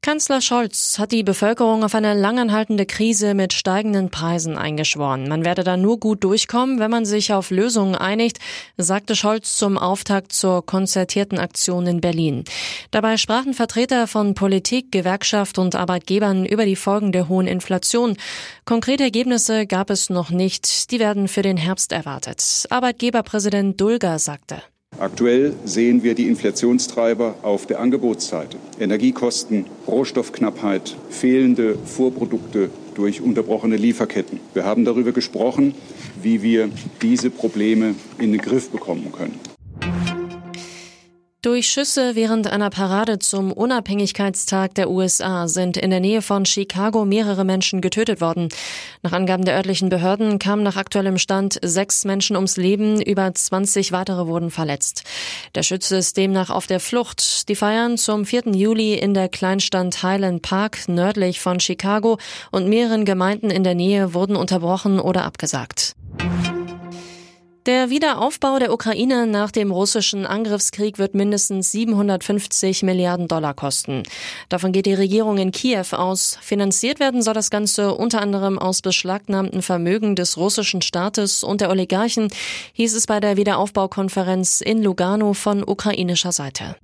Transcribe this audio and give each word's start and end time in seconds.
Kanzler 0.00 0.40
Scholz 0.40 0.98
hat 0.98 1.10
die 1.10 1.24
Bevölkerung 1.24 1.82
auf 1.82 1.94
eine 1.94 2.14
langanhaltende 2.14 2.86
Krise 2.86 3.34
mit 3.34 3.52
steigenden 3.52 4.10
Preisen 4.10 4.56
eingeschworen. 4.56 5.28
Man 5.28 5.44
werde 5.44 5.64
da 5.64 5.76
nur 5.76 5.98
gut 5.98 6.22
durchkommen, 6.22 6.78
wenn 6.78 6.90
man 6.90 7.04
sich 7.04 7.32
auf 7.32 7.50
Lösungen 7.50 7.96
einigt, 7.96 8.38
sagte 8.76 9.16
Scholz 9.16 9.56
zum 9.56 9.76
Auftakt 9.76 10.32
zur 10.32 10.64
konzertierten 10.64 11.38
Aktion 11.38 11.86
in 11.86 12.00
Berlin. 12.00 12.44
Dabei 12.92 13.16
sprachen 13.16 13.54
Vertreter 13.54 14.06
von 14.06 14.34
Politik, 14.34 14.92
Gewerkschaft 14.92 15.58
und 15.58 15.74
Arbeitgebern 15.74 16.46
über 16.46 16.64
die 16.64 16.76
Folgen 16.76 17.10
der 17.10 17.28
hohen 17.28 17.48
Inflation. 17.48 18.16
Konkrete 18.64 19.02
Ergebnisse 19.02 19.66
gab 19.66 19.90
es 19.90 20.10
noch 20.10 20.30
nicht. 20.30 20.92
Die 20.92 21.00
werden 21.00 21.26
für 21.26 21.42
den 21.42 21.56
Herbst 21.56 21.90
erwartet. 21.90 22.66
Arbeitgeberpräsident 22.70 23.80
Dulger 23.80 24.18
sagte. 24.20 24.62
Aktuell 24.98 25.54
sehen 25.64 26.02
wir 26.02 26.16
die 26.16 26.26
Inflationstreiber 26.26 27.36
auf 27.42 27.66
der 27.66 27.78
Angebotsseite. 27.78 28.56
Energiekosten, 28.80 29.66
Rohstoffknappheit, 29.86 30.96
fehlende 31.08 31.78
Vorprodukte 31.78 32.70
durch 32.96 33.20
unterbrochene 33.20 33.76
Lieferketten. 33.76 34.40
Wir 34.54 34.64
haben 34.64 34.84
darüber 34.84 35.12
gesprochen, 35.12 35.74
wie 36.20 36.42
wir 36.42 36.68
diese 37.00 37.30
Probleme 37.30 37.94
in 38.18 38.32
den 38.32 38.40
Griff 38.40 38.70
bekommen 38.70 39.12
können. 39.12 39.38
Durch 41.40 41.70
Schüsse 41.70 42.16
während 42.16 42.48
einer 42.48 42.68
Parade 42.68 43.20
zum 43.20 43.52
Unabhängigkeitstag 43.52 44.74
der 44.74 44.90
USA 44.90 45.46
sind 45.46 45.76
in 45.76 45.90
der 45.90 46.00
Nähe 46.00 46.20
von 46.20 46.44
Chicago 46.44 47.04
mehrere 47.04 47.44
Menschen 47.44 47.80
getötet 47.80 48.20
worden. 48.20 48.48
Nach 49.04 49.12
Angaben 49.12 49.44
der 49.44 49.54
örtlichen 49.54 49.88
Behörden 49.88 50.40
kamen 50.40 50.64
nach 50.64 50.74
aktuellem 50.74 51.16
Stand 51.16 51.60
sechs 51.62 52.04
Menschen 52.04 52.34
ums 52.34 52.56
Leben, 52.56 53.00
über 53.00 53.32
20 53.32 53.92
weitere 53.92 54.26
wurden 54.26 54.50
verletzt. 54.50 55.04
Der 55.54 55.62
Schütze 55.62 55.98
ist 55.98 56.16
demnach 56.16 56.50
auf 56.50 56.66
der 56.66 56.80
Flucht. 56.80 57.48
Die 57.48 57.54
Feiern 57.54 57.98
zum 57.98 58.24
4. 58.24 58.48
Juli 58.54 58.94
in 58.94 59.14
der 59.14 59.28
Kleinstadt 59.28 60.02
Highland 60.02 60.42
Park 60.42 60.88
nördlich 60.88 61.38
von 61.38 61.60
Chicago 61.60 62.18
und 62.50 62.68
mehreren 62.68 63.04
Gemeinden 63.04 63.52
in 63.52 63.62
der 63.62 63.76
Nähe 63.76 64.12
wurden 64.12 64.34
unterbrochen 64.34 64.98
oder 64.98 65.24
abgesagt. 65.24 65.94
Der 67.68 67.90
Wiederaufbau 67.90 68.58
der 68.58 68.72
Ukraine 68.72 69.26
nach 69.26 69.50
dem 69.50 69.70
russischen 69.70 70.24
Angriffskrieg 70.24 70.98
wird 70.98 71.14
mindestens 71.14 71.70
750 71.72 72.82
Milliarden 72.82 73.28
Dollar 73.28 73.52
kosten. 73.52 74.04
Davon 74.48 74.72
geht 74.72 74.86
die 74.86 74.94
Regierung 74.94 75.36
in 75.36 75.52
Kiew 75.52 75.84
aus. 75.92 76.38
Finanziert 76.40 76.98
werden 76.98 77.20
soll 77.20 77.34
das 77.34 77.50
Ganze 77.50 77.94
unter 77.94 78.22
anderem 78.22 78.58
aus 78.58 78.80
beschlagnahmten 78.80 79.60
Vermögen 79.60 80.16
des 80.16 80.38
russischen 80.38 80.80
Staates 80.80 81.44
und 81.44 81.60
der 81.60 81.68
Oligarchen, 81.68 82.28
hieß 82.72 82.94
es 82.94 83.06
bei 83.06 83.20
der 83.20 83.36
Wiederaufbaukonferenz 83.36 84.62
in 84.62 84.82
Lugano 84.82 85.34
von 85.34 85.62
ukrainischer 85.62 86.32
Seite. 86.32 86.76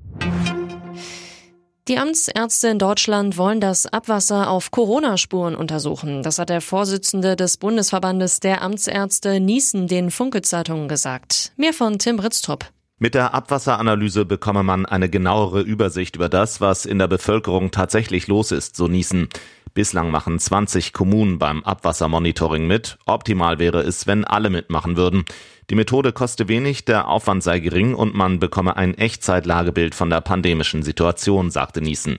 Die 1.87 1.99
Amtsärzte 1.99 2.69
in 2.69 2.79
Deutschland 2.79 3.37
wollen 3.37 3.61
das 3.61 3.85
Abwasser 3.85 4.49
auf 4.49 4.71
Corona-Spuren 4.71 5.55
untersuchen. 5.55 6.23
Das 6.23 6.39
hat 6.39 6.49
der 6.49 6.63
Vorsitzende 6.63 7.37
des 7.37 7.59
Bundesverbandes 7.59 8.41
der 8.41 8.63
Amtsärzte 8.63 9.39
Niesen 9.39 9.87
den 9.87 10.11
Funke-Zeitungen 10.11 10.89
gesagt. 10.89 11.53
Mehr 11.59 11.75
von 11.75 11.99
Tim 11.99 12.17
Britztrup. 12.17 12.65
Mit 12.99 13.15
der 13.15 13.35
Abwasseranalyse 13.35 14.25
bekomme 14.25 14.63
man 14.63 14.87
eine 14.87 15.11
genauere 15.11 15.61
Übersicht 15.61 16.17
über 16.17 16.31
das, 16.31 16.63
was 16.63 16.87
in 16.87 16.99
der 16.99 17.09
Bevölkerung 17.09 17.71
tatsächlich 17.71 18.29
los 18.29 18.51
ist, 18.51 18.77
so 18.77 18.89
Niesen. 18.89 19.29
Bislang 19.75 20.13
machen 20.13 20.39
20 20.39 20.93
Kommunen 20.93 21.41
beim 21.41 21.65
Abwassermonitoring 21.65 22.69
mit. 22.69 22.97
Optimal 23.07 23.59
wäre 23.59 23.81
es, 23.81 24.07
wenn 24.07 24.25
alle 24.25 24.49
mitmachen 24.49 24.97
würden. 24.97 25.25
Die 25.69 25.75
Methode 25.75 26.13
koste 26.13 26.47
wenig, 26.47 26.85
der 26.85 27.09
Aufwand 27.09 27.43
sei 27.43 27.59
gering 27.59 27.97
und 27.97 28.15
man 28.15 28.39
bekomme 28.39 28.77
ein 28.77 28.97
Echtzeitlagebild 28.97 29.97
von 29.97 30.11
der 30.11 30.21
pandemischen 30.21 30.85
Situation, 30.85 31.51
sagte 31.51 31.81
Niesen. 31.81 32.19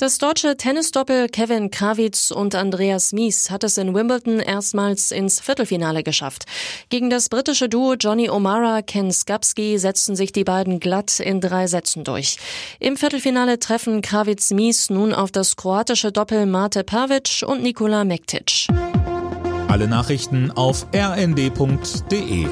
Das 0.00 0.18
deutsche 0.18 0.56
Tennisdoppel 0.56 1.28
Kevin 1.28 1.72
Krawitz 1.72 2.30
und 2.30 2.54
Andreas 2.54 3.12
Mies 3.12 3.50
hat 3.50 3.64
es 3.64 3.78
in 3.78 3.96
Wimbledon 3.96 4.38
erstmals 4.38 5.10
ins 5.10 5.40
Viertelfinale 5.40 6.04
geschafft. 6.04 6.44
Gegen 6.88 7.10
das 7.10 7.28
britische 7.28 7.68
Duo 7.68 7.94
Johnny 7.94 8.30
O'Mara, 8.30 8.82
Ken 8.82 9.10
Skapski 9.10 9.76
setzten 9.76 10.14
sich 10.14 10.30
die 10.30 10.44
beiden 10.44 10.78
glatt 10.78 11.18
in 11.18 11.40
drei 11.40 11.66
Sätzen 11.66 12.04
durch. 12.04 12.36
Im 12.78 12.96
Viertelfinale 12.96 13.58
treffen 13.58 14.00
Krawitz 14.00 14.52
Mies 14.52 14.88
nun 14.88 15.12
auf 15.12 15.32
das 15.32 15.56
kroatische 15.56 16.12
Doppel 16.12 16.46
Mate 16.46 16.84
Pavic 16.84 17.42
und 17.44 17.64
Nikola 17.64 18.04
Mektic. 18.04 18.68
Alle 19.66 19.88
Nachrichten 19.88 20.52
auf 20.52 20.86
rnd.de 20.94 22.46